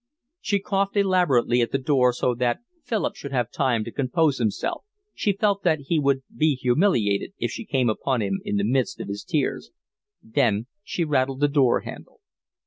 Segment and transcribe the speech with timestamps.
[0.39, 4.83] She coughed elaborately at the door so that Philip should have time to compose himself,
[5.13, 8.99] she felt that he would be humiliated if she came upon him in the midst
[8.99, 9.69] of his tears,
[10.23, 12.19] then she rattled the door handle.